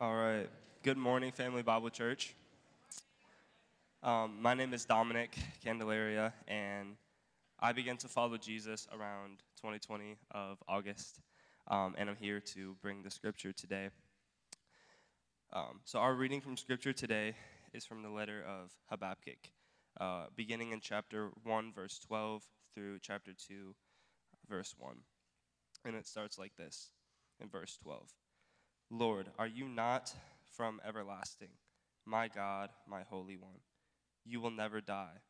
[0.00, 0.48] All right.
[0.84, 2.32] Good morning, Family Bible Church.
[4.00, 6.94] Um, my name is Dominic Candelaria, and
[7.58, 11.18] I began to follow Jesus around 2020 of August,
[11.66, 13.88] um, and I'm here to bring the scripture today.
[15.52, 17.34] Um, so, our reading from scripture today
[17.72, 19.50] is from the letter of Habakkuk,
[20.00, 23.74] uh, beginning in chapter 1, verse 12, through chapter 2,
[24.48, 24.94] verse 1.
[25.84, 26.90] And it starts like this
[27.40, 28.12] in verse 12
[28.90, 30.14] Lord, are you not
[30.50, 31.50] from everlasting,
[32.06, 33.60] my God, my Holy One?
[34.24, 35.20] You will never die.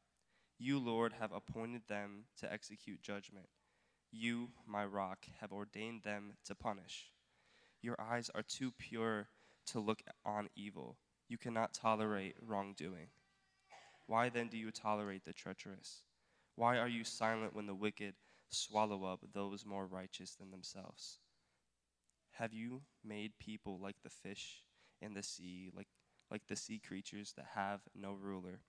[0.60, 3.48] You, Lord, have appointed them to execute judgment.
[4.12, 7.10] You, my rock, have ordained them to punish.
[7.82, 9.28] Your eyes are too pure
[9.66, 10.96] to look on evil.
[11.28, 13.08] You cannot tolerate wrongdoing.
[14.06, 16.02] Why then do you tolerate the treacherous?
[16.54, 18.14] Why are you silent when the wicked
[18.50, 21.18] swallow up those more righteous than themselves?
[22.38, 24.62] Have you made people like the fish
[25.02, 25.88] in the sea, like,
[26.30, 28.60] like the sea creatures that have no ruler?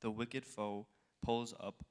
[0.00, 0.86] The wicked foe
[1.22, 1.84] pulls up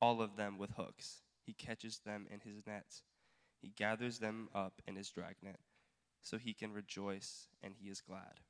[0.00, 1.20] all of them with hooks.
[1.44, 3.02] He catches them in his nets.
[3.60, 5.60] He gathers them up in his dragnet,
[6.22, 8.40] so he can rejoice and he is glad.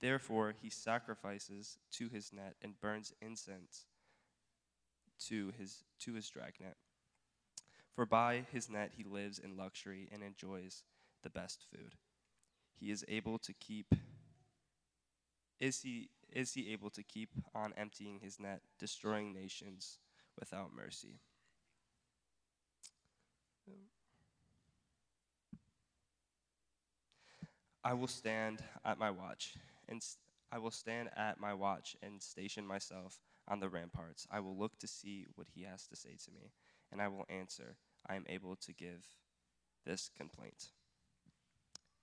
[0.00, 3.84] Therefore, he sacrifices to his net and burns incense
[5.26, 6.76] to his, to his dragnet.
[7.94, 10.82] For by his net he lives in luxury and enjoys
[11.22, 11.94] the best food.
[12.74, 13.94] He is able to keep
[15.60, 19.98] is he is he able to keep on emptying his net, destroying nations
[20.38, 21.20] without mercy?
[27.84, 29.54] I will stand at my watch,
[29.88, 30.02] and
[30.50, 34.26] I will stand at my watch and station myself on the ramparts.
[34.30, 36.50] I will look to see what he has to say to me,
[36.94, 37.76] and I will answer.
[38.08, 39.04] I am able to give
[39.84, 40.70] this complaint.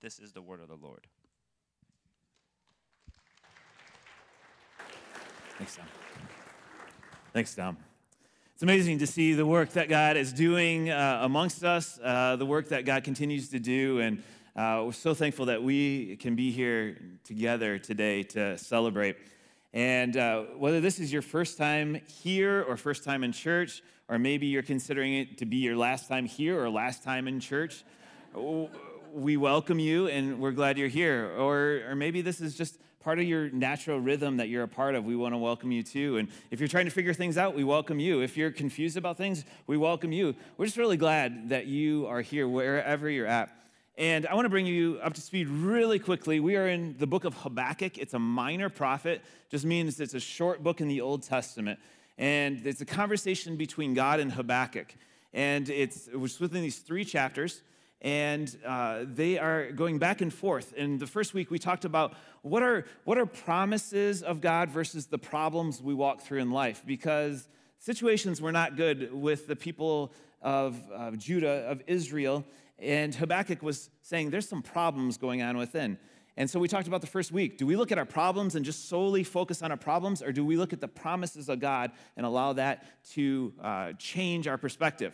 [0.01, 1.07] This is the word of the Lord.
[5.57, 5.85] Thanks, Tom.
[7.33, 7.77] Thanks, Tom.
[8.53, 12.45] It's amazing to see the work that God is doing uh, amongst us, uh, the
[12.45, 14.21] work that God continues to do, and
[14.57, 19.15] uh, we're so thankful that we can be here together today to celebrate.
[19.73, 24.19] And uh, whether this is your first time here or first time in church, or
[24.19, 27.85] maybe you're considering it to be your last time here or last time in church,
[29.13, 31.31] we welcome you and we're glad you're here.
[31.37, 34.93] Or, or maybe this is just part of your natural rhythm that you're a part
[34.93, 36.17] of, we want to welcome you too.
[36.17, 38.21] And if you're trying to figure things out, we welcome you.
[38.21, 40.35] If you're confused about things, we welcome you.
[40.57, 43.49] We're just really glad that you are here wherever you're at.
[44.01, 46.39] And I want to bring you up to speed really quickly.
[46.39, 47.99] We are in the book of Habakkuk.
[47.99, 51.79] It's a minor prophet, just means it's a short book in the Old Testament.
[52.17, 54.95] And it's a conversation between God and Habakkuk.
[55.33, 57.61] And it's, within these three chapters
[58.01, 60.73] and uh, they are going back and forth.
[60.75, 65.05] And the first week we talked about what are, what are promises of God versus
[65.05, 67.47] the problems we walk through in life, because
[67.77, 72.43] situations were not good with the people of, of Judah, of Israel,
[72.81, 75.97] and Habakkuk was saying there's some problems going on within.
[76.37, 77.57] And so we talked about the first week.
[77.57, 80.45] Do we look at our problems and just solely focus on our problems, or do
[80.45, 85.13] we look at the promises of God and allow that to uh, change our perspective?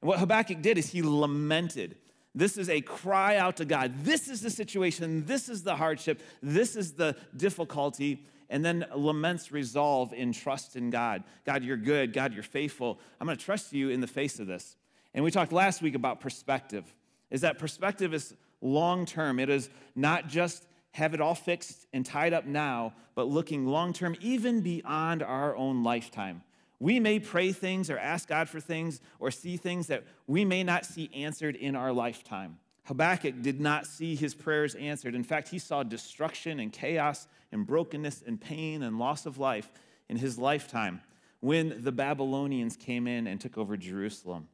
[0.00, 1.96] And what Habakkuk did is he lamented.
[2.34, 4.04] This is a cry out to God.
[4.04, 5.24] This is the situation.
[5.24, 6.22] This is the hardship.
[6.42, 8.24] This is the difficulty.
[8.50, 11.24] And then laments resolve in trust in God.
[11.44, 12.12] God, you're good.
[12.12, 13.00] God, you're faithful.
[13.20, 14.76] I'm going to trust you in the face of this.
[15.14, 16.84] And we talked last week about perspective.
[17.30, 19.38] Is that perspective is long term.
[19.38, 23.92] It is not just have it all fixed and tied up now, but looking long
[23.92, 26.42] term, even beyond our own lifetime.
[26.80, 30.62] We may pray things or ask God for things or see things that we may
[30.62, 32.58] not see answered in our lifetime.
[32.84, 35.14] Habakkuk did not see his prayers answered.
[35.14, 39.70] In fact, he saw destruction and chaos and brokenness and pain and loss of life
[40.08, 41.00] in his lifetime
[41.40, 44.48] when the Babylonians came in and took over Jerusalem.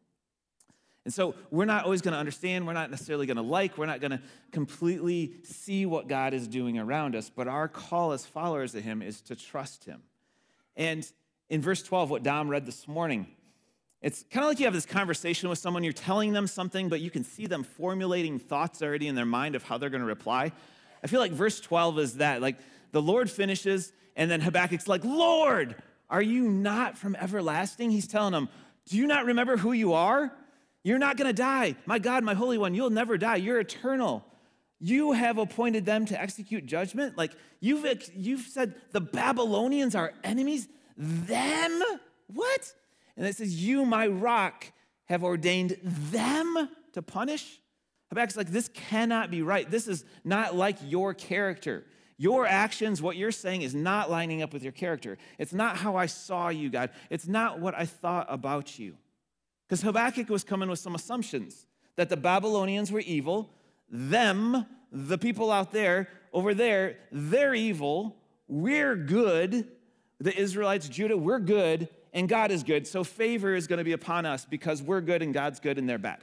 [1.05, 3.87] And so we're not always going to understand, we're not necessarily going to like, we're
[3.87, 4.21] not going to
[4.53, 9.03] completely see what God is doing around us, but our call as followers of Him
[9.03, 10.03] is to trust Him.
[10.77, 11.07] And
[11.51, 13.27] in verse 12, what Dom read this morning.
[14.01, 17.01] It's kind of like you have this conversation with someone, you're telling them something, but
[17.01, 20.07] you can see them formulating thoughts already in their mind of how they're going to
[20.07, 20.53] reply.
[21.03, 22.41] I feel like verse 12 is that.
[22.41, 22.57] Like
[22.93, 25.75] the Lord finishes, and then Habakkuk's like, Lord,
[26.09, 27.91] are you not from everlasting?
[27.91, 28.49] He's telling them,
[28.89, 30.33] Do you not remember who you are?
[30.85, 31.75] You're not going to die.
[31.87, 33.37] My God, my Holy One, you'll never die.
[33.37, 34.25] You're eternal.
[34.79, 37.17] You have appointed them to execute judgment.
[37.17, 40.69] Like you've, you've said the Babylonians are enemies.
[40.97, 41.83] Them?
[42.29, 42.73] What?
[43.17, 44.67] And it says, You, my rock,
[45.07, 47.61] have ordained them to punish.
[48.13, 49.71] Habakkuk's like, this cannot be right.
[49.71, 51.85] This is not like your character.
[52.17, 55.19] Your actions, what you're saying, is not lining up with your character.
[55.39, 56.91] It's not how I saw you, God.
[57.11, 58.97] It's not what I thought about you.
[59.75, 61.67] Because Habakkuk was coming with some assumptions
[61.97, 63.51] that the Babylonians were evil,
[63.91, 68.15] them, the people out there, over there, they're evil,
[68.47, 69.67] we're good,
[70.21, 72.87] the Israelites, Judah, we're good, and God is good.
[72.87, 75.89] So favor is going to be upon us because we're good and God's good and
[75.89, 76.21] they're bad.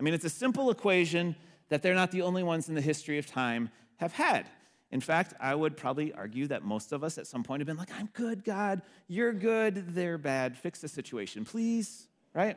[0.00, 1.36] I mean, it's a simple equation
[1.68, 4.46] that they're not the only ones in the history of time have had.
[4.90, 7.76] In fact, I would probably argue that most of us at some point have been
[7.76, 12.56] like, I'm good, God, you're good, they're bad, fix the situation, please, right?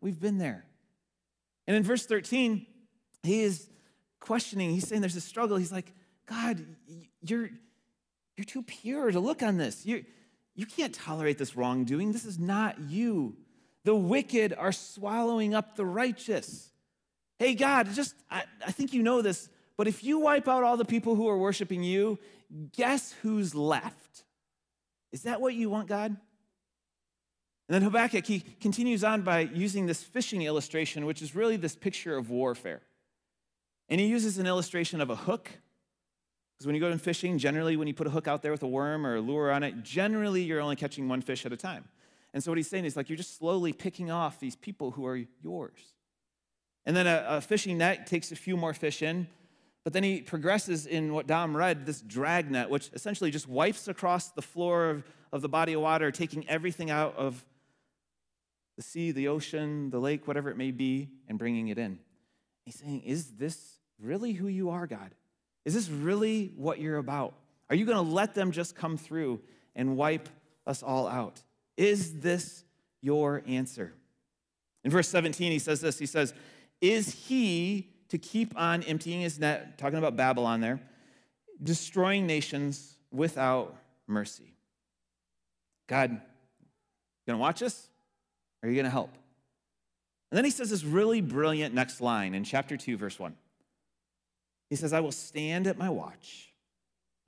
[0.00, 0.64] We've been there.
[1.66, 2.66] And in verse 13,
[3.22, 3.68] he is
[4.20, 5.56] questioning, he's saying there's a struggle.
[5.56, 5.92] He's like,
[6.26, 6.64] God,
[7.22, 7.50] you're,
[8.36, 9.84] you're too pure to look on this.
[9.86, 10.04] You,
[10.54, 12.12] you can't tolerate this wrongdoing.
[12.12, 13.36] This is not you.
[13.84, 16.70] The wicked are swallowing up the righteous.
[17.38, 20.76] Hey, God, just, I, I think you know this, but if you wipe out all
[20.76, 22.18] the people who are worshiping you,
[22.72, 24.24] guess who's left?
[25.12, 26.16] Is that what you want, God?
[27.68, 31.74] And then Habakkuk, he continues on by using this fishing illustration, which is really this
[31.74, 32.82] picture of warfare.
[33.88, 35.50] And he uses an illustration of a hook.
[36.56, 38.62] Because when you go in fishing, generally when you put a hook out there with
[38.62, 41.56] a worm or a lure on it, generally you're only catching one fish at a
[41.56, 41.84] time.
[42.32, 45.06] And so what he's saying is like you're just slowly picking off these people who
[45.06, 45.94] are yours.
[46.84, 49.26] And then a, a fishing net takes a few more fish in,
[49.82, 53.88] but then he progresses in what Dom read, this drag net, which essentially just wipes
[53.88, 57.44] across the floor of, of the body of water, taking everything out of
[58.76, 61.98] the sea, the ocean, the lake, whatever it may be, and bringing it in.
[62.64, 65.14] He's saying, Is this really who you are, God?
[65.64, 67.34] Is this really what you're about?
[67.70, 69.40] Are you going to let them just come through
[69.74, 70.28] and wipe
[70.66, 71.40] us all out?
[71.76, 72.64] Is this
[73.00, 73.92] your answer?
[74.84, 76.34] In verse 17, he says this He says,
[76.80, 80.80] Is he to keep on emptying his net, talking about Babylon there,
[81.62, 83.76] destroying nations without
[84.06, 84.54] mercy?
[85.88, 86.18] God, you
[87.26, 87.88] gonna watch us?
[88.66, 89.12] Are you going to help?
[90.30, 93.36] And then he says this really brilliant next line in chapter 2, verse 1.
[94.68, 96.52] He says, I will stand at my watch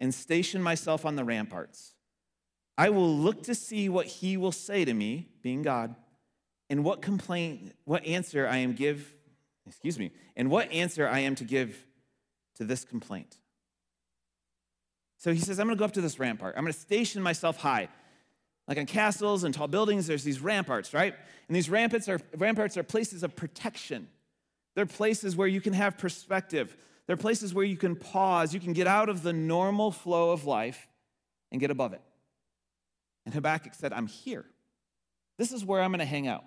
[0.01, 1.95] and station myself on the ramparts.
[2.77, 5.95] I will look to see what he will say to me, being God,
[6.69, 9.15] and what complaint, what answer I am give,
[9.65, 11.87] excuse me, and what answer I am to give
[12.57, 13.37] to this complaint.
[15.19, 16.57] So he says, I'm gonna go up to this rampart.
[16.57, 17.89] I'm gonna station myself high.
[18.69, 21.15] Like on castles and tall buildings, there's these ramparts, right?
[21.49, 24.09] And these ramparts are, ramparts are places of protection.
[24.75, 26.77] They're places where you can have perspective.
[27.07, 28.53] They're places where you can pause.
[28.53, 30.87] You can get out of the normal flow of life
[31.51, 32.03] and get above it.
[33.25, 34.45] And Habakkuk said, I'm here.
[35.39, 36.45] This is where I'm going to hang out.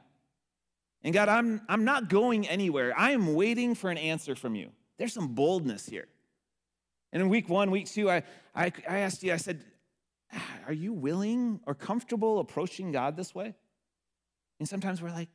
[1.03, 2.94] And God, I'm, I'm not going anywhere.
[2.95, 4.69] I am waiting for an answer from you.
[5.00, 6.07] There's some boldness here.
[7.12, 8.23] And in week one, week two, I,
[8.56, 9.63] I, I asked you, I said,
[10.68, 13.56] are you willing or comfortable approaching God this way?
[14.60, 15.30] And sometimes we're like,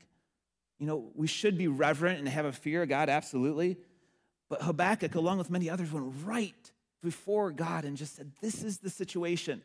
[0.78, 3.78] you know, we should be reverent and have a fear of God, absolutely.
[4.48, 6.72] But Habakkuk, along with many others, went right
[7.02, 9.62] before God and just said, This is the situation.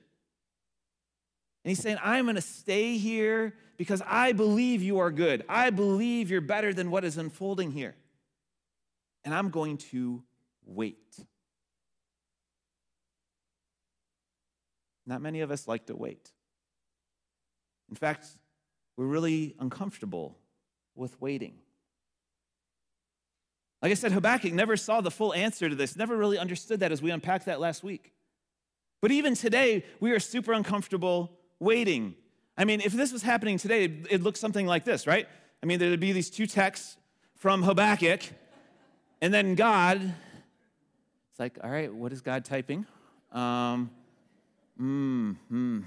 [1.63, 5.43] And he's saying, I'm going to stay here because I believe you are good.
[5.47, 7.95] I believe you're better than what is unfolding here.
[9.23, 10.23] And I'm going to
[10.65, 11.19] wait.
[15.05, 16.31] Not many of us like to wait.
[17.89, 18.27] In fact,
[18.97, 20.37] we're really uncomfortable
[20.95, 21.55] with waiting.
[23.81, 26.91] Like I said, Habakkuk never saw the full answer to this, never really understood that
[26.91, 28.13] as we unpacked that last week.
[29.01, 32.15] But even today, we are super uncomfortable waiting.
[32.57, 35.27] I mean, if this was happening today, it looks something like this, right?
[35.63, 36.97] I mean, there'd be these two texts
[37.35, 38.21] from Habakkuk,
[39.19, 39.99] and then God.
[41.31, 42.85] It's like, all right, what is God typing?
[43.31, 43.89] Um,
[44.81, 45.81] Hmm.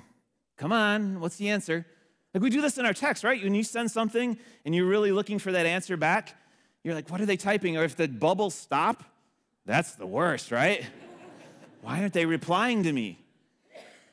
[0.56, 1.84] Come on, what's the answer?
[2.32, 3.42] Like we do this in our text, right?
[3.42, 6.36] When you send something and you're really looking for that answer back,
[6.84, 7.76] you're like, what are they typing?
[7.76, 9.02] Or if the bubbles stop,
[9.66, 10.86] that's the worst, right?
[11.82, 13.18] Why aren't they replying to me?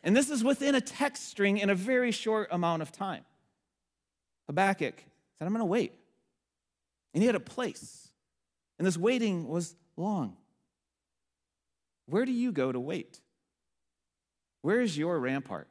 [0.03, 3.23] And this is within a text string in a very short amount of time.
[4.47, 5.93] Habakkuk said, I'm going to wait.
[7.13, 8.09] And he had a place.
[8.79, 10.37] And this waiting was long.
[12.07, 13.21] Where do you go to wait?
[14.61, 15.67] Where is your rampart?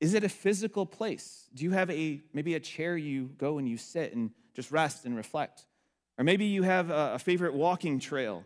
[0.00, 1.48] Is it a physical place?
[1.54, 5.04] Do you have a maybe a chair you go and you sit and just rest
[5.04, 5.64] and reflect?
[6.18, 8.44] Or maybe you have a, favorite walking trail,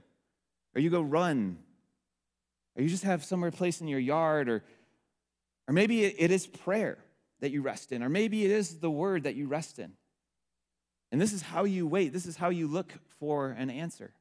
[0.74, 1.58] or you go run,
[2.76, 4.64] or you just have somewhere place in your yard, or,
[5.66, 6.98] or maybe it is prayer
[7.40, 9.92] that you rest in, or maybe it is the word that you rest in.
[11.12, 14.12] And this is how you wait, this is how you look for an answer.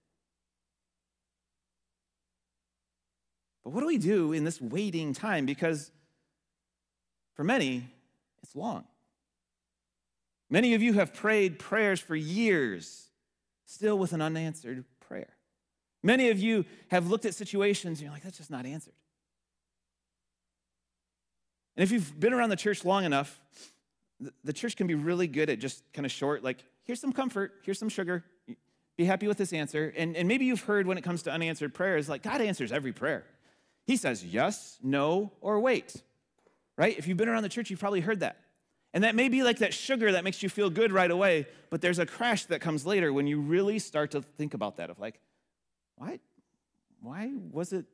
[3.67, 5.45] But what do we do in this waiting time?
[5.45, 5.91] Because
[7.33, 7.83] for many,
[8.41, 8.86] it's long.
[10.50, 13.09] Many of you have prayed prayers for years,
[13.65, 15.33] still with an unanswered prayer.
[16.01, 18.93] Many of you have looked at situations and you're like, that's just not answered.
[21.75, 23.38] And if you've been around the church long enough,
[24.45, 27.51] the church can be really good at just kind of short, like, here's some comfort,
[27.63, 28.24] here's some sugar,
[28.95, 29.93] be happy with this answer.
[29.97, 32.93] And, and maybe you've heard when it comes to unanswered prayers, like, God answers every
[32.93, 33.25] prayer.
[33.88, 35.96] He says yes, no, or wait,
[36.77, 36.98] right?
[36.98, 38.38] If you've been around the church, you've probably heard that.
[38.94, 41.82] And that may be like that sugar that makes you feel good right away, but
[41.82, 45.00] there's a crash that comes later when you really start to think about that of
[45.00, 45.22] like,
[45.96, 46.20] why,
[47.01, 47.86] why was it,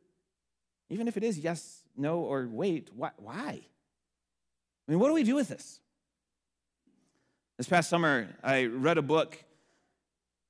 [0.90, 3.12] even if it is yes, no, or wait, why?
[3.18, 3.62] why?
[4.88, 5.80] I mean, what do we do with this?
[7.58, 9.38] This past summer, I read a book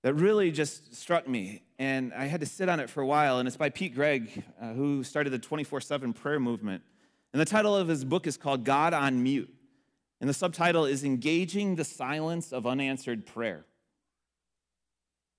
[0.04, 3.40] that really just struck me, and I had to sit on it for a while.
[3.40, 6.84] And it's by Pete Greig, uh, who started the 24 7 prayer movement.
[7.32, 9.52] And the title of his book is called God on Mute.
[10.22, 13.66] And the subtitle is Engaging the Silence of Unanswered Prayer.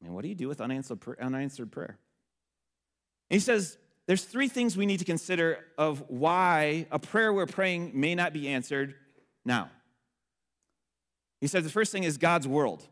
[0.01, 1.99] I mean, what do you do with unanswered, unanswered prayer?
[3.31, 7.47] And he says there's three things we need to consider of why a prayer we're
[7.47, 8.95] praying may not be answered
[9.45, 9.71] now.
[11.41, 12.87] He said the first thing is God's world.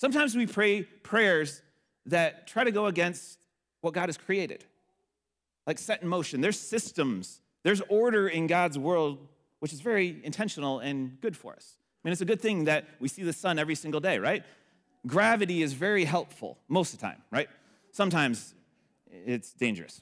[0.00, 1.60] Sometimes we pray prayers
[2.06, 3.38] that try to go against
[3.82, 4.64] what God has created,
[5.66, 6.40] like set in motion.
[6.40, 9.18] There's systems, there's order in God's world,
[9.58, 11.76] which is very intentional and good for us.
[11.76, 14.42] I mean, it's a good thing that we see the sun every single day, right?
[15.06, 17.50] Gravity is very helpful most of the time, right?
[17.92, 18.54] Sometimes
[19.10, 20.00] it's dangerous.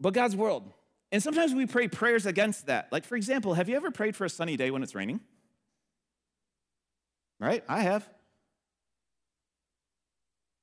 [0.00, 0.72] But God's world.
[1.12, 2.90] And sometimes we pray prayers against that.
[2.90, 5.20] Like, for example, have you ever prayed for a sunny day when it's raining?
[7.38, 7.62] right?
[7.68, 8.08] I have.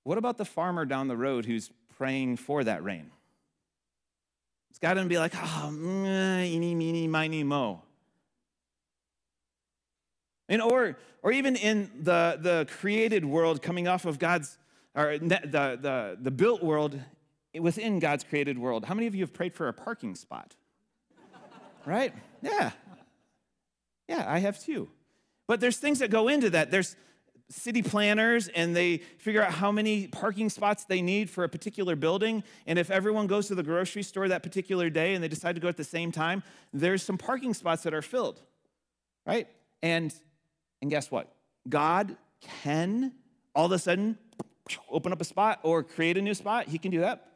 [0.08, 3.12] What about the farmer down the road who's praying for that rain?
[4.70, 7.82] It's got to be like, oh, eeny, meeny, miny, mo.
[10.48, 14.58] And or, or even in the, the created world coming off of God's,
[14.96, 16.98] or the, the, the built world
[17.60, 20.56] within God's created world, how many of you have prayed for a parking spot?
[21.86, 22.14] right?
[22.42, 22.72] Yeah.
[24.08, 24.88] Yeah, I have too.
[25.48, 26.72] But there's things that go into that.
[26.72, 26.96] There's
[27.50, 31.96] city planners and they figure out how many parking spots they need for a particular
[31.96, 32.44] building.
[32.66, 35.62] And if everyone goes to the grocery store that particular day and they decide to
[35.62, 38.42] go at the same time, there's some parking spots that are filled,
[39.26, 39.48] right?
[39.82, 40.14] And,
[40.82, 41.34] and guess what?
[41.70, 43.14] God can
[43.56, 44.18] all of a sudden
[44.90, 46.68] open up a spot or create a new spot.
[46.68, 47.32] He can do that.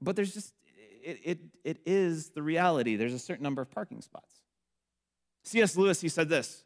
[0.00, 0.54] But there's just,
[1.02, 2.96] it, it, it is the reality.
[2.96, 4.34] There's a certain number of parking spots.
[5.44, 5.76] C.S.
[5.76, 6.64] Lewis, he said this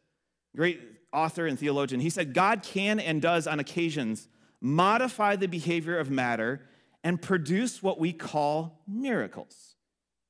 [0.55, 0.81] great
[1.13, 4.29] author and theologian, he said, God can and does on occasions
[4.61, 6.61] modify the behavior of matter
[7.05, 9.75] and produce what we call miracles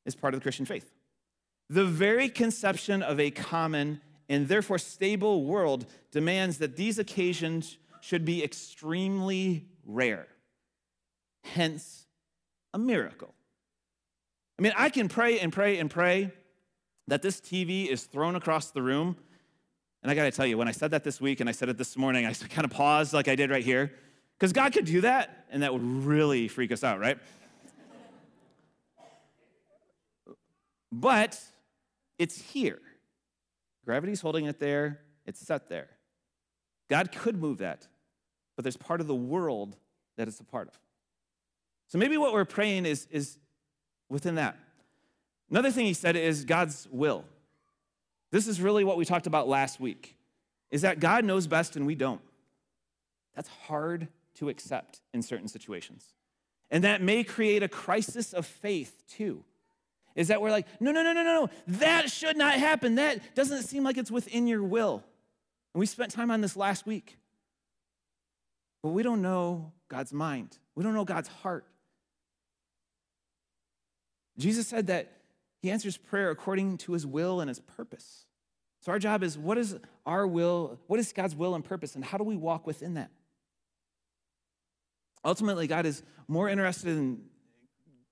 [0.07, 0.91] as part of the Christian faith.
[1.69, 8.25] The very conception of a common and therefore stable world demands that these occasions should
[8.25, 10.27] be extremely rare,
[11.45, 12.07] hence,
[12.75, 13.35] a miracle.
[14.59, 16.33] I mean, I can pray and pray and pray
[17.09, 19.17] that this TV is thrown across the room
[20.03, 21.69] and I got to tell you, when I said that this week and I said
[21.69, 23.93] it this morning, I kind of paused like I did right here,
[24.39, 27.19] because God could do that, and that would really freak us out, right?
[30.91, 31.41] but
[32.19, 32.81] it's here.
[33.85, 35.89] Gravity's holding it there, it's set there.
[36.91, 37.87] God could move that,
[38.57, 39.77] but there's part of the world
[40.17, 40.79] that it's a part of.
[41.89, 43.39] So maybe what we're praying is, is
[44.09, 44.59] within that.
[45.51, 47.25] Another thing he said is God's will.
[48.33, 50.17] This is really what we talked about last week
[50.71, 52.23] is that God knows best and we don't.
[53.37, 56.15] That's hard to accept in certain situations.
[56.71, 59.45] And that may create a crisis of faith too.
[60.17, 62.97] Is that we're like, no, no, no, no, no, no, that should not happen.
[62.97, 65.05] That doesn't seem like it's within your will.
[65.75, 67.19] And we spent time on this last week.
[68.83, 71.67] But we don't know God's mind, we don't know God's heart.
[74.39, 75.13] Jesus said that
[75.63, 78.27] he answers prayer according to his will and his purpose.
[78.81, 82.05] So our job is what is our will, what is God's will and purpose, and
[82.05, 83.11] how do we walk within that?
[85.25, 87.23] Ultimately, God is more interested in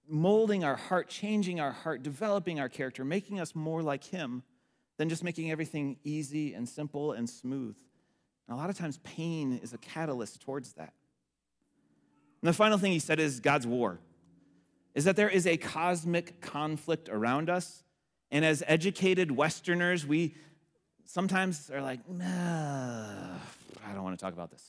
[0.09, 4.45] molding our heart, changing our heart, developing our character, making us more like Him
[4.97, 7.75] than just making everything easy and simple and smooth.
[8.47, 10.93] And a lot of times, pain is a catalyst towards that.
[12.43, 13.99] And the final thing He said is God's war
[14.95, 17.85] is that there is a cosmic conflict around us.
[18.31, 20.35] And as educated Westerners, we
[21.05, 23.35] sometimes are like, nah,
[23.87, 24.65] I don't want to talk about this.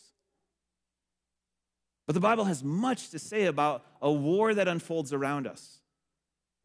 [2.08, 5.80] But the Bible has much to say about a war that unfolds around us.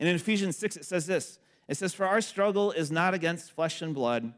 [0.00, 3.52] And in Ephesians 6, it says this it says, For our struggle is not against
[3.52, 4.32] flesh and blood,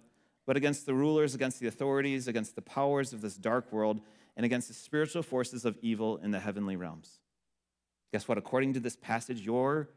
[0.46, 4.00] but against the rulers, against the authorities, against the powers of this dark world,
[4.36, 7.18] and against the spiritual forces of evil in the heavenly realms.
[8.12, 8.38] Guess what?
[8.38, 9.88] According to this passage, your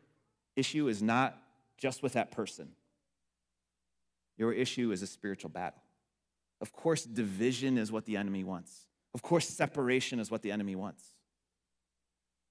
[0.55, 1.37] issue is not
[1.77, 2.69] just with that person,
[4.37, 5.81] your issue is a spiritual battle.
[6.61, 8.85] Of course, division is what the enemy wants.
[9.13, 11.03] Of course, separation is what the enemy wants.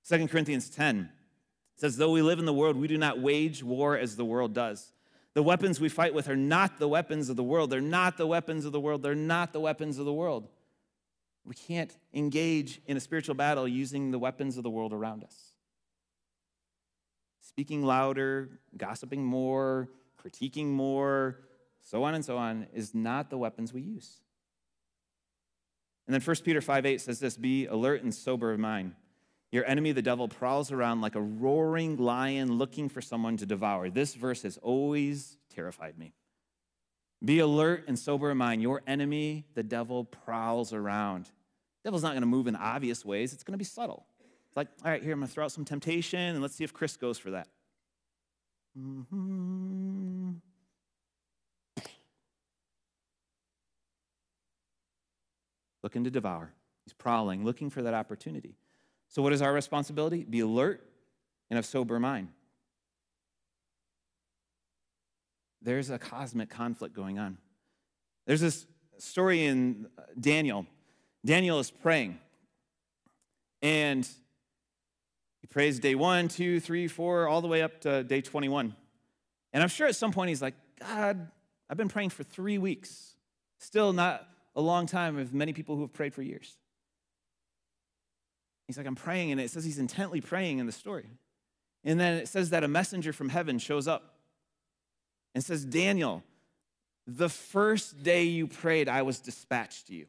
[0.09, 1.11] 2 Corinthians 10
[1.77, 4.53] says, Though we live in the world, we do not wage war as the world
[4.53, 4.93] does.
[5.35, 7.71] The weapons we fight with are not the weapons of the world.
[7.71, 9.03] They're not the weapons of the world.
[9.03, 10.49] They're not the weapons of the world.
[11.45, 15.50] We can't engage in a spiritual battle using the weapons of the world around us.
[17.51, 19.89] Speaking louder, gossiping more,
[20.23, 21.41] critiquing more,
[21.83, 24.21] so on and so on, is not the weapons we use.
[26.07, 28.95] And then 1 Peter 5 8 says this Be alert and sober of mind.
[29.51, 33.91] Your enemy, the devil, prowls around like a roaring lion looking for someone to devour.
[33.91, 36.15] This verse has always terrified me.
[37.25, 38.63] Be alert and sober of mind.
[38.63, 41.25] Your enemy, the devil, prowls around.
[41.25, 44.07] The devil's not going to move in obvious ways, it's going to be subtle.
[44.51, 46.65] It's like, all right, here, I'm going to throw out some temptation, and let's see
[46.65, 47.47] if Kris goes for that.
[48.77, 50.31] Mm-hmm.
[55.85, 56.53] Looking to devour.
[56.85, 58.57] He's prowling, looking for that opportunity.
[59.09, 60.25] So, what is our responsibility?
[60.25, 60.85] Be alert
[61.49, 62.31] and of sober mind.
[65.63, 67.39] There's a cosmic conflict going on.
[68.27, 68.67] There's this
[68.99, 69.87] story in
[70.19, 70.67] Daniel.
[71.25, 72.19] Daniel is praying,
[73.63, 74.09] and
[75.51, 78.75] prays day one, two, three, four, all the way up to day 21.
[79.53, 81.29] And I'm sure at some point he's like, God,
[81.69, 83.15] I've been praying for three weeks.
[83.59, 86.57] Still not a long time with many people who have prayed for years.
[88.67, 91.11] He's like, I'm praying, and it says he's intently praying in the story.
[91.83, 94.15] And then it says that a messenger from heaven shows up
[95.35, 96.23] and says, Daniel,
[97.07, 100.07] the first day you prayed, I was dispatched to you.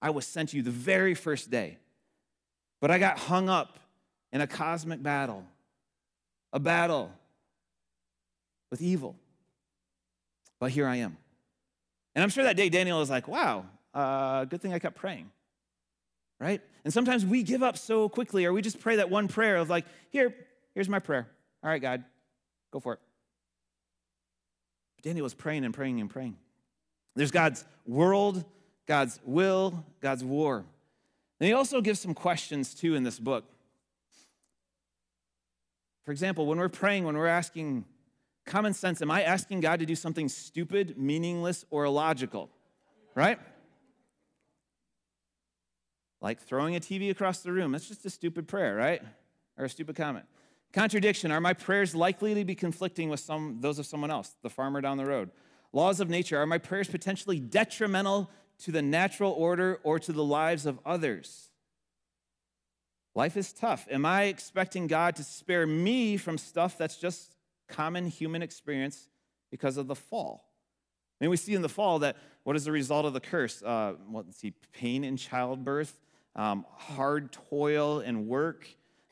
[0.00, 1.78] I was sent to you the very first day.
[2.80, 3.78] But I got hung up
[4.34, 5.44] in a cosmic battle,
[6.52, 7.10] a battle
[8.70, 9.16] with evil.
[10.60, 11.16] But here I am.
[12.14, 15.30] And I'm sure that day Daniel was like, wow, uh, good thing I kept praying
[16.40, 16.60] right?
[16.84, 19.70] And sometimes we give up so quickly, or we just pray that one prayer of
[19.70, 20.34] like, here,
[20.74, 21.26] here's my prayer.
[21.62, 22.04] All right, God,
[22.70, 22.98] go for it.
[24.96, 26.36] But Daniel was praying and praying and praying.
[27.16, 28.44] There's God's world,
[28.86, 30.64] God's will, God's war.
[31.40, 33.44] And he also gives some questions too in this book.
[36.04, 37.86] For example, when we're praying, when we're asking
[38.44, 42.50] common sense, am I asking God to do something stupid, meaningless, or illogical?
[43.14, 43.38] Right?
[46.20, 47.72] Like throwing a TV across the room.
[47.72, 49.02] That's just a stupid prayer, right?
[49.56, 50.26] Or a stupid comment.
[50.72, 54.50] Contradiction Are my prayers likely to be conflicting with some, those of someone else, the
[54.50, 55.30] farmer down the road?
[55.72, 60.24] Laws of nature Are my prayers potentially detrimental to the natural order or to the
[60.24, 61.50] lives of others?
[63.14, 63.86] Life is tough.
[63.90, 67.36] Am I expecting God to spare me from stuff that's just
[67.68, 69.08] common human experience
[69.50, 70.44] because of the fall?
[71.20, 73.62] I mean, we see in the fall that what is the result of the curse?
[73.62, 75.96] Uh, let's see, pain in childbirth,
[76.34, 78.66] um, hard toil and work,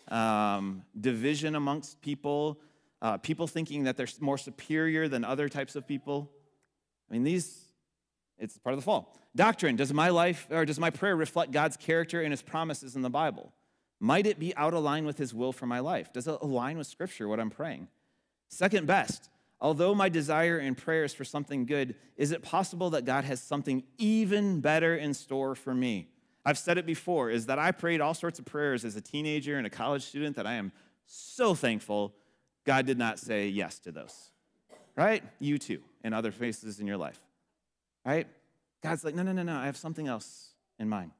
[0.09, 2.59] um, division amongst people,
[3.01, 6.29] uh, people thinking that they're more superior than other types of people.
[7.09, 7.67] I mean, these,
[8.37, 9.17] it's part of the fall.
[9.35, 13.03] Doctrine Does my life or does my prayer reflect God's character and his promises in
[13.03, 13.53] the Bible?
[14.05, 16.13] Might it be out of line with his will for my life?
[16.13, 17.87] Does it align with scripture, what I'm praying?
[18.49, 23.05] Second best, although my desire and prayer is for something good, is it possible that
[23.05, 26.09] God has something even better in store for me?
[26.45, 29.57] I've said it before, is that I prayed all sorts of prayers as a teenager
[29.57, 30.73] and a college student that I am
[31.07, 32.13] so thankful
[32.65, 34.33] God did not say yes to those.
[34.97, 35.23] Right?
[35.39, 37.21] You too, and other faces in your life.
[38.05, 38.27] Right?
[38.83, 41.13] God's like, no, no, no, no, I have something else in mind.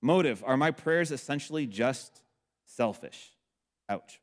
[0.00, 2.22] Motive Are my prayers essentially just
[2.64, 3.32] selfish?
[3.88, 4.20] Ouch.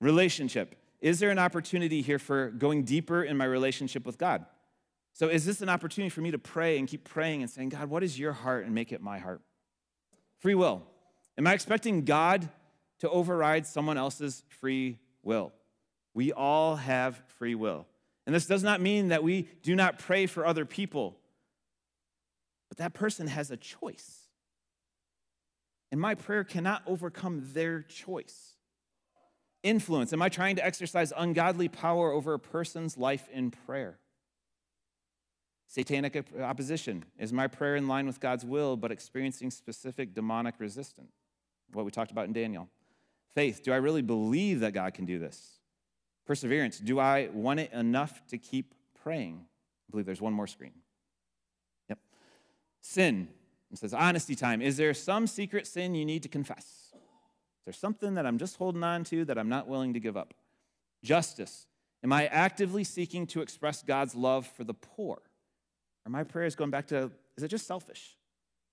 [0.00, 4.46] Relationship Is there an opportunity here for going deeper in my relationship with God?
[5.12, 7.88] So, is this an opportunity for me to pray and keep praying and saying, God,
[7.88, 9.40] what is your heart and make it my heart?
[10.40, 10.82] Free will.
[11.38, 12.48] Am I expecting God
[12.98, 15.52] to override someone else's free will?
[16.12, 17.86] We all have free will.
[18.26, 21.16] And this does not mean that we do not pray for other people,
[22.68, 24.25] but that person has a choice.
[25.90, 28.54] And my prayer cannot overcome their choice.
[29.62, 30.12] Influence.
[30.12, 33.98] Am I trying to exercise ungodly power over a person's life in prayer?
[35.68, 37.04] Satanic opposition.
[37.18, 41.12] Is my prayer in line with God's will, but experiencing specific demonic resistance?
[41.72, 42.68] What we talked about in Daniel.
[43.34, 43.62] Faith.
[43.62, 45.58] Do I really believe that God can do this?
[46.24, 46.78] Perseverance.
[46.78, 49.40] Do I want it enough to keep praying?
[49.42, 50.72] I believe there's one more screen.
[51.88, 51.98] Yep.
[52.80, 53.28] Sin.
[53.76, 54.62] Says honesty time.
[54.62, 56.64] Is there some secret sin you need to confess?
[56.94, 60.16] Is there something that I'm just holding on to that I'm not willing to give
[60.16, 60.34] up?
[61.04, 61.66] Justice.
[62.02, 65.20] Am I actively seeking to express God's love for the poor?
[66.06, 68.16] Are my prayers going back to, is it just selfish?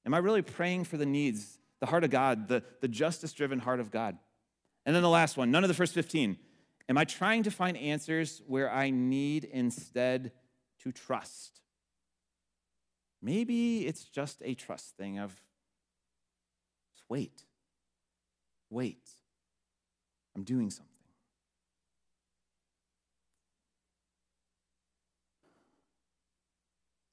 [0.06, 3.60] Am I really praying for the needs, the heart of God, the, the justice driven
[3.60, 4.18] heart of God?
[4.86, 6.38] And then the last one, none of the first 15.
[6.90, 10.32] Am I trying to find answers where I need instead
[10.84, 11.63] to trust?
[13.24, 15.32] Maybe it's just a trust thing of
[16.94, 17.44] just wait,
[18.70, 19.10] wait.
[20.36, 20.90] I'm doing something.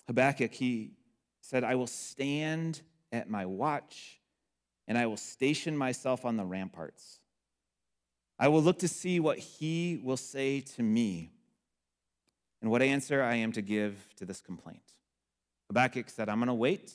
[0.09, 0.91] Habakkuk, he
[1.41, 2.81] said, I will stand
[3.13, 4.19] at my watch
[4.89, 7.21] and I will station myself on the ramparts.
[8.37, 11.31] I will look to see what he will say to me
[12.61, 14.83] and what answer I am to give to this complaint.
[15.71, 16.93] Habakkuk said, I'm going to wait,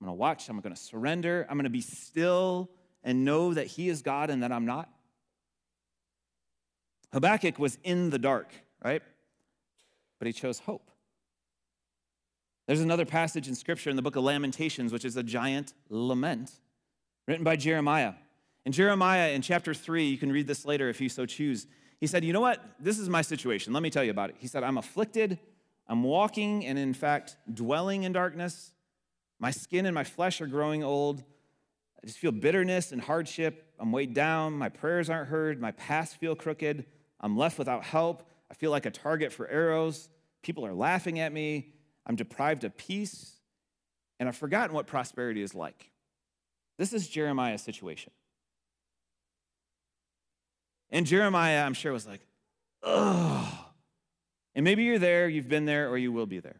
[0.00, 2.68] I'm going to watch, I'm going to surrender, I'm going to be still
[3.04, 4.88] and know that he is God and that I'm not.
[7.12, 8.52] Habakkuk was in the dark,
[8.84, 9.00] right?
[10.18, 10.90] But he chose hope.
[12.66, 16.50] There's another passage in Scripture in the book of Lamentations, which is a giant lament
[17.28, 18.14] written by Jeremiah.
[18.64, 21.68] In Jeremiah, in chapter 3, you can read this later if you so choose.
[22.00, 22.60] He said, You know what?
[22.80, 23.72] This is my situation.
[23.72, 24.36] Let me tell you about it.
[24.40, 25.38] He said, I'm afflicted.
[25.88, 28.72] I'm walking and, in fact, dwelling in darkness.
[29.38, 31.22] My skin and my flesh are growing old.
[32.02, 33.72] I just feel bitterness and hardship.
[33.78, 34.54] I'm weighed down.
[34.54, 35.60] My prayers aren't heard.
[35.60, 36.86] My paths feel crooked.
[37.20, 38.28] I'm left without help.
[38.50, 40.08] I feel like a target for arrows.
[40.42, 41.72] People are laughing at me.
[42.06, 43.32] I'm deprived of peace,
[44.20, 45.90] and I've forgotten what prosperity is like.
[46.78, 48.12] This is Jeremiah's situation.
[50.90, 52.20] And Jeremiah, I'm sure, was like,
[52.82, 53.65] ugh.
[54.56, 56.56] And maybe you're there, you've been there, or you will be there.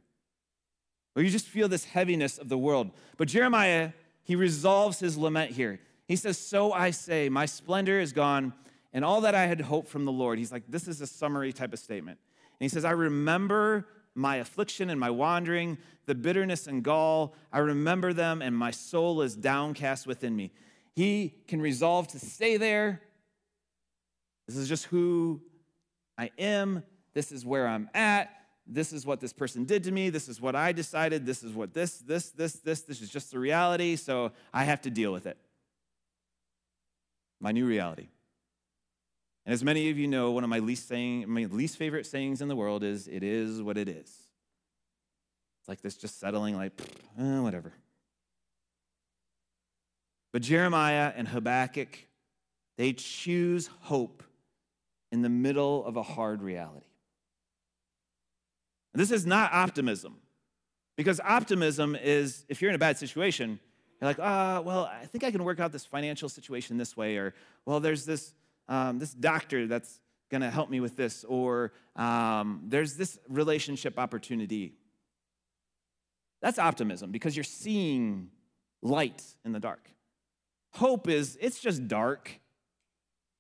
[1.17, 2.91] Or you just feel this heaviness of the world.
[3.17, 5.81] But Jeremiah, he resolves his lament here.
[6.07, 8.53] He says, So I say, my splendor is gone,
[8.93, 10.39] and all that I had hoped from the Lord.
[10.39, 12.19] He's like, This is a summary type of statement.
[12.61, 17.35] And he says, I remember my affliction and my wandering, the bitterness and gall.
[17.51, 20.53] I remember them, and my soul is downcast within me.
[20.95, 23.01] He can resolve to stay there.
[24.47, 25.41] This is just who
[26.19, 26.83] I am.
[27.17, 28.29] This is where I'm at.
[28.67, 30.11] This is what this person did to me.
[30.11, 31.25] This is what I decided.
[31.25, 33.97] This is what this, this, this, this, this is just the reality.
[33.97, 35.39] So I have to deal with it.
[37.41, 38.09] My new reality.
[39.47, 42.43] And as many of you know, one of my least, saying, my least favorite sayings
[42.43, 44.11] in the world is, it is what it is.
[45.61, 46.79] It's like this just settling, like,
[47.19, 47.73] eh, whatever.
[50.35, 51.97] But Jeremiah and Habakkuk,
[52.77, 54.23] they choose hope
[55.11, 56.85] in the middle of a hard reality.
[58.97, 60.17] And this is not optimism,
[60.97, 63.61] because optimism is if you're in a bad situation,
[64.01, 67.19] you're like, ah, well, I think I can work out this financial situation this way,
[67.19, 67.35] or,
[67.67, 68.33] well, there's this
[68.71, 73.99] um, this doctor that's going to help me with this, or um, there's this relationship
[73.99, 74.73] opportunity.
[76.41, 78.31] That's optimism because you're seeing
[78.81, 79.91] light in the dark.
[80.73, 82.41] Hope is, it's just dark,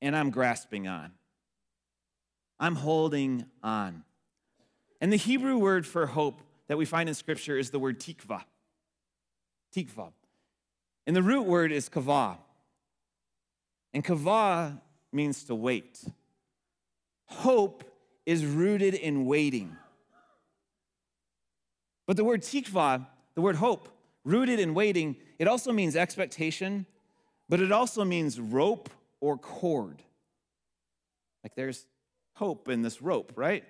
[0.02, 1.12] and I'm grasping on.
[2.60, 4.02] I'm holding on.
[5.00, 8.42] And the Hebrew word for hope that we find in Scripture is the word tikva.
[9.74, 10.12] Tikva.
[11.06, 12.38] And the root word is kavah.
[13.94, 14.80] And kavah
[15.12, 16.02] means to wait.
[17.26, 17.84] Hope
[18.24, 19.76] is rooted in waiting.
[22.06, 23.88] But the word tikva, the word hope,
[24.24, 26.86] rooted in waiting, it also means expectation,
[27.48, 30.02] but it also means rope or cord.
[31.44, 31.86] Like there's
[32.34, 33.64] hope in this rope, right?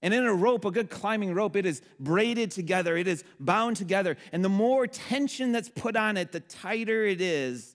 [0.00, 3.76] And in a rope, a good climbing rope, it is braided together, it is bound
[3.76, 4.16] together.
[4.32, 7.74] And the more tension that's put on it, the tighter it is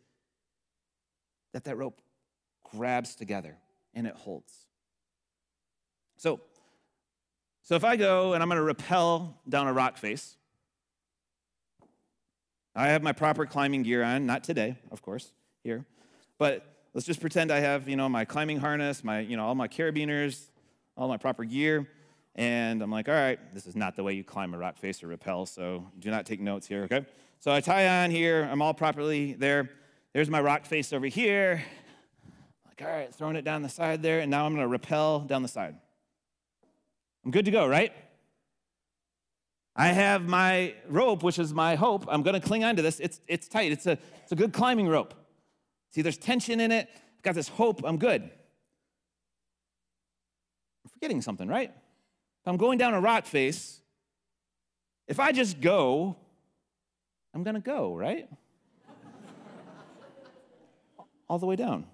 [1.54, 2.02] that that rope
[2.64, 3.58] grabs together
[3.94, 4.54] and it holds.
[6.18, 6.40] So,
[7.64, 10.38] so if I go and I'm going to rappel down a rock face,
[12.76, 15.32] I have my proper climbing gear on, not today, of course,
[15.64, 15.86] here,
[16.40, 19.56] but let's just pretend I have, you know, my climbing harness, my, you know, all
[19.56, 20.48] my carabiners,
[20.98, 21.88] all my proper gear,
[22.36, 25.04] and I'm like, all right, this is not the way you climb a rock face
[25.04, 27.06] or rappel, so do not take notes here, okay?
[27.40, 29.70] So I tie on here, I'm all properly there.
[30.14, 31.64] There's my rock face over here,
[32.68, 35.42] like, all right, throwing it down the side there, and now I'm to rappel down
[35.42, 35.76] the side.
[37.26, 37.94] I'm good to go, right?
[39.76, 42.06] I have my rope, which is my hope.
[42.08, 43.00] I'm to cling on to this.
[43.00, 45.14] It's, it's tight, it's a, it's a good climbing rope.
[45.92, 46.90] See, there's tension in it.
[46.92, 47.82] I've got this hope.
[47.84, 48.22] I'm good.
[48.24, 48.30] I'm
[50.92, 51.72] forgetting something, right?
[52.44, 53.80] If I'm going down a rock face,
[55.08, 56.18] if I just go,
[57.34, 58.28] I'm going to go, right?
[61.30, 61.86] All the way down.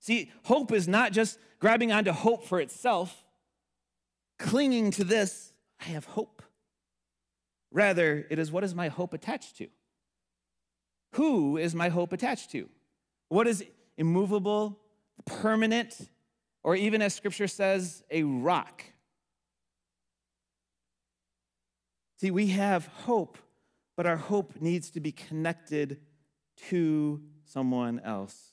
[0.00, 3.24] See, hope is not just grabbing onto hope for itself,
[4.40, 6.42] clinging to this, I have hope.
[7.70, 9.68] Rather, it is what is my hope attached to?
[11.12, 12.68] Who is my hope attached to?
[13.28, 13.64] What is
[13.96, 14.80] immovable,
[15.26, 16.08] permanent,
[16.64, 18.84] or even as scripture says, a rock?
[22.20, 23.38] See, we have hope,
[23.96, 26.00] but our hope needs to be connected
[26.68, 28.52] to someone else,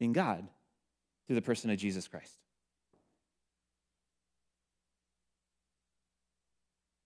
[0.00, 0.48] in God,
[1.26, 2.36] through the person of Jesus Christ.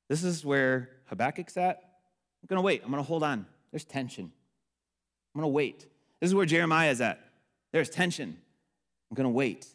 [0.09, 1.83] This is where Habakkuk's at.
[2.43, 2.83] I'm going to wait.
[2.85, 3.45] I'm going to hold on.
[3.73, 4.33] There's tension.
[5.35, 5.87] I'm going to wait.
[6.21, 7.21] This is where Jeremiah is at.
[7.73, 8.39] There's tension.
[9.11, 9.67] I'm going to wait.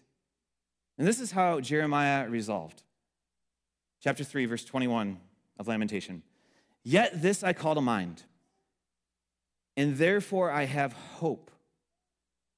[0.98, 2.84] And this is how Jeremiah resolved.
[4.04, 5.20] Chapter 3, verse 21
[5.60, 6.24] of Lamentation.
[6.84, 8.24] Yet this I call to mind,
[9.78, 11.52] and therefore I have hope.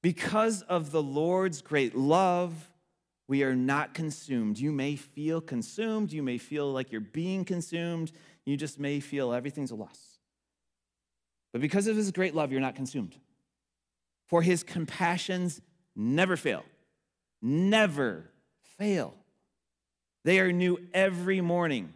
[0.02, 2.70] Because of the Lord's great love,
[3.28, 4.58] we are not consumed.
[4.58, 6.12] You may feel consumed.
[6.12, 8.12] You may feel like you're being consumed.
[8.44, 10.18] You just may feel everything's a loss.
[11.52, 13.16] But because of his great love, you're not consumed.
[14.26, 15.60] For his compassions
[15.96, 16.64] never fail.
[17.42, 18.30] Never
[18.78, 19.14] fail.
[20.24, 21.92] They are new every morning.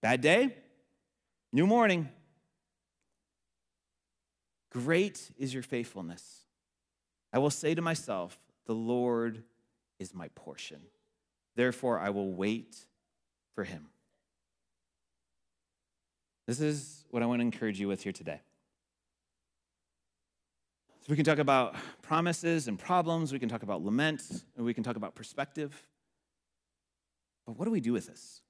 [0.00, 0.56] Bad day?
[1.52, 2.08] New morning.
[4.70, 6.40] Great is your faithfulness.
[7.32, 9.42] I will say to myself, The Lord
[9.98, 10.80] is my portion.
[11.54, 12.76] Therefore, I will wait
[13.54, 13.88] for him.
[16.46, 18.40] This is what I want to encourage you with here today.
[21.02, 24.22] So, we can talk about promises and problems, we can talk about lament,
[24.56, 25.74] and we can talk about perspective.
[27.44, 28.40] But what do we do with this?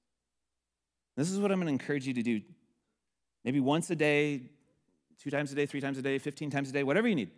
[1.17, 2.41] This is what I'm going to encourage you to do.
[3.43, 4.43] Maybe once a day,
[5.19, 7.31] two times a day, three times a day, 15 times a day, whatever you need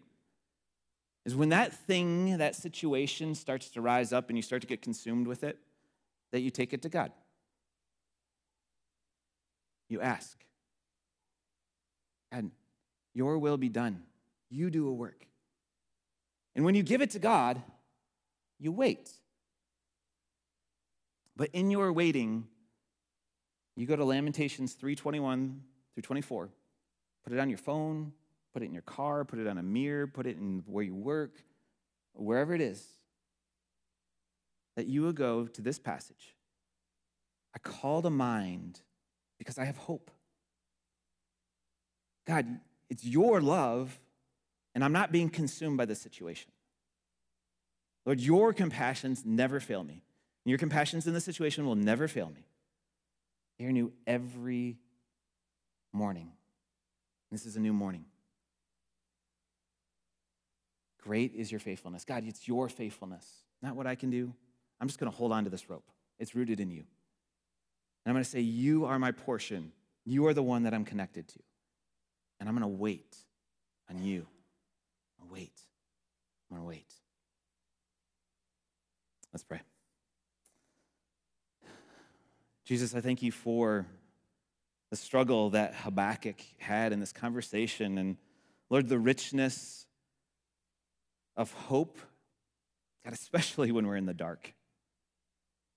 [1.25, 4.81] is when that thing, that situation starts to rise up and you start to get
[4.81, 5.57] consumed with it,
[6.31, 7.11] that you take it to God.
[9.89, 10.43] You ask,
[12.31, 12.51] and
[13.13, 14.03] your will be done.
[14.49, 15.25] You do a work.
[16.55, 17.61] And when you give it to God,
[18.59, 19.11] you wait.
[21.35, 22.47] But in your waiting,
[23.75, 25.61] you go to Lamentations 321
[25.93, 26.49] through 24,
[27.23, 28.13] put it on your phone,
[28.53, 30.95] put it in your car, put it on a mirror, put it in where you
[30.95, 31.43] work,
[32.13, 32.85] wherever it is,
[34.77, 36.35] that you will go to this passage.
[37.53, 38.79] I call to mind
[39.37, 40.11] because I have hope.
[42.25, 43.99] God, it's your love,
[44.75, 46.51] and I'm not being consumed by the situation.
[48.05, 50.03] Lord, your compassions never fail me.
[50.43, 52.45] And your compassions in the situation will never fail me.
[53.57, 54.77] They are new every
[55.91, 56.33] morning.
[57.31, 58.05] This is a new morning.
[61.01, 62.03] Great is your faithfulness.
[62.03, 63.27] God, it's your faithfulness,
[63.61, 64.33] not what I can do.
[64.79, 65.89] I'm just going to hold on to this rope.
[66.19, 66.79] It's rooted in you.
[66.81, 69.71] And I'm going to say, You are my portion.
[70.03, 71.39] You are the one that I'm connected to.
[72.39, 73.15] And I'm going to wait
[73.89, 74.27] on you.
[75.25, 75.61] I'm going to wait.
[76.49, 76.93] I'm going to wait.
[79.33, 79.61] Let's pray.
[82.63, 83.85] Jesus, I thank you for
[84.91, 87.97] the struggle that Habakkuk had in this conversation.
[87.97, 88.17] And
[88.69, 89.87] Lord, the richness
[91.35, 91.97] of hope,
[93.03, 94.53] God, especially when we're in the dark.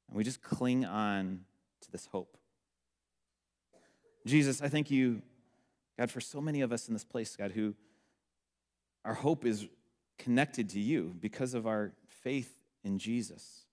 [0.08, 1.40] And we just cling on
[1.82, 2.36] to this hope.
[4.26, 5.22] Jesus, I thank you,
[5.98, 7.74] God, for so many of us in this place, God, who
[9.08, 9.66] our hope is
[10.18, 11.92] connected to you because of our
[12.22, 12.52] faith
[12.84, 13.64] in Jesus,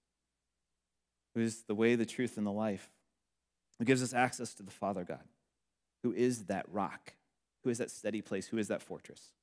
[1.34, 2.89] who is the way, the truth, and the life,
[3.78, 5.26] who gives us access to the Father God,
[6.04, 7.15] who is that rock,
[7.65, 9.34] who is that steady place, who is that fortress.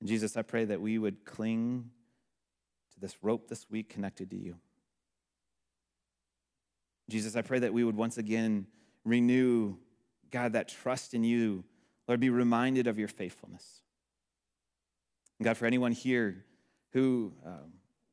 [0.00, 1.90] And Jesus, I pray that we would cling
[2.94, 4.54] to this rope this week connected to you.
[7.10, 8.68] Jesus, I pray that we would once again
[9.04, 9.76] renew,
[10.30, 11.64] God, that trust in you.
[12.06, 13.82] Lord, be reminded of your faithfulness.
[15.38, 16.44] And God, for anyone here
[16.92, 17.72] who, um,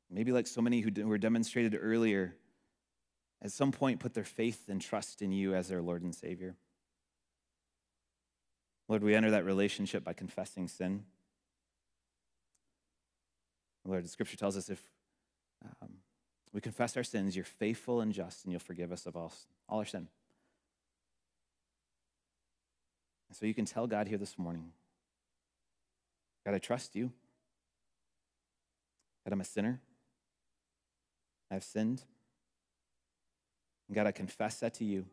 [0.09, 2.35] maybe like so many who were demonstrated earlier,
[3.41, 6.55] at some point put their faith and trust in you as their Lord and Savior.
[8.87, 11.05] Lord, we enter that relationship by confessing sin.
[13.83, 14.81] Lord, the scripture tells us if
[15.81, 15.89] um,
[16.53, 17.35] We confess our sins.
[17.35, 19.33] You're faithful and just, and you'll forgive us of all,
[19.67, 20.07] all our sin.
[23.29, 24.71] And so you can tell God here this morning
[26.45, 27.11] God, I trust you.
[29.25, 29.81] God, I'm a sinner.
[31.49, 32.03] I've sinned.
[33.87, 35.05] And God, I confess that to you.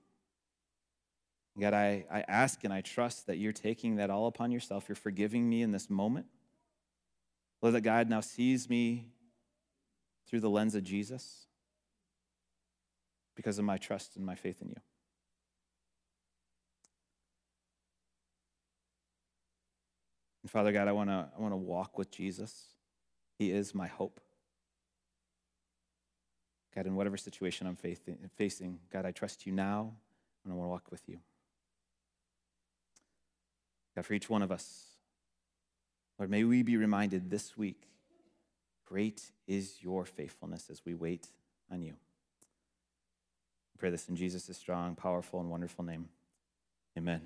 [1.54, 4.88] And God, I, I ask and I trust that you're taking that all upon yourself.
[4.88, 6.26] You're forgiving me in this moment.
[7.60, 9.06] Lord, that God now sees me
[10.26, 11.46] through the lens of Jesus
[13.36, 14.76] because of my trust and my faith in you.
[20.52, 22.66] Father God, I want to I want to walk with Jesus.
[23.38, 24.20] He is my hope.
[26.74, 27.78] God, in whatever situation I'm
[28.36, 29.94] facing, God, I trust you now
[30.44, 31.20] and I want to walk with you.
[33.96, 34.88] God, for each one of us,
[36.18, 37.88] Lord, may we be reminded this week
[38.84, 41.28] great is your faithfulness as we wait
[41.70, 41.94] on you.
[43.74, 46.10] I pray this in Jesus' strong, powerful, and wonderful name.
[46.98, 47.22] Amen.